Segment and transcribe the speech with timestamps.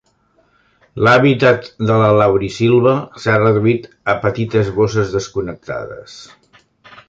[1.07, 6.21] L'hàbitat de la laurisilva s'ha reduït a petites bosses desconnectades.